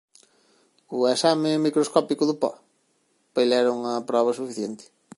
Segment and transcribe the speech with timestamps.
[0.95, 2.49] O exame microscópico do po?
[3.33, 4.83] Para el era unha proba suficiente.